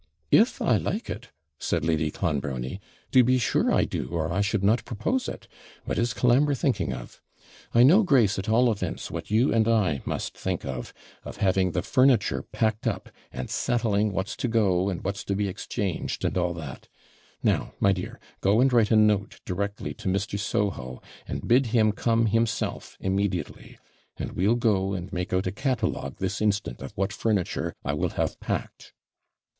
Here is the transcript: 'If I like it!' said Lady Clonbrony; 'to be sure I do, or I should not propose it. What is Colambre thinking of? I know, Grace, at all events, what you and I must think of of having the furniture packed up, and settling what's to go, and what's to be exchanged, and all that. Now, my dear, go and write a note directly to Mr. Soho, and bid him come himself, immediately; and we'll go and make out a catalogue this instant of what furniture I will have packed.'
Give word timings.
'If 0.31 0.63
I 0.63 0.77
like 0.77 1.11
it!' 1.11 1.29
said 1.59 1.85
Lady 1.85 2.09
Clonbrony; 2.09 2.79
'to 3.11 3.23
be 3.23 3.37
sure 3.37 3.71
I 3.71 3.83
do, 3.83 4.09
or 4.09 4.33
I 4.33 4.41
should 4.41 4.63
not 4.63 4.83
propose 4.83 5.29
it. 5.29 5.47
What 5.85 5.99
is 5.99 6.15
Colambre 6.15 6.55
thinking 6.55 6.91
of? 6.91 7.21
I 7.75 7.83
know, 7.83 8.01
Grace, 8.01 8.39
at 8.39 8.49
all 8.49 8.71
events, 8.71 9.11
what 9.11 9.29
you 9.29 9.53
and 9.53 9.67
I 9.67 10.01
must 10.03 10.35
think 10.35 10.65
of 10.65 10.91
of 11.23 11.37
having 11.37 11.73
the 11.73 11.83
furniture 11.83 12.41
packed 12.41 12.87
up, 12.87 13.09
and 13.31 13.47
settling 13.47 14.11
what's 14.11 14.35
to 14.37 14.47
go, 14.47 14.89
and 14.89 15.03
what's 15.03 15.23
to 15.25 15.35
be 15.35 15.47
exchanged, 15.47 16.25
and 16.25 16.35
all 16.35 16.55
that. 16.55 16.87
Now, 17.43 17.75
my 17.79 17.91
dear, 17.91 18.19
go 18.39 18.59
and 18.59 18.73
write 18.73 18.89
a 18.89 18.95
note 18.95 19.39
directly 19.45 19.93
to 19.93 20.07
Mr. 20.09 20.39
Soho, 20.39 20.99
and 21.27 21.47
bid 21.47 21.67
him 21.67 21.91
come 21.91 22.25
himself, 22.25 22.97
immediately; 22.99 23.77
and 24.17 24.31
we'll 24.31 24.55
go 24.55 24.93
and 24.93 25.13
make 25.13 25.31
out 25.31 25.45
a 25.45 25.51
catalogue 25.51 26.15
this 26.17 26.41
instant 26.41 26.81
of 26.81 26.91
what 26.95 27.13
furniture 27.13 27.75
I 27.85 27.93
will 27.93 28.09
have 28.09 28.39
packed.' 28.39 28.93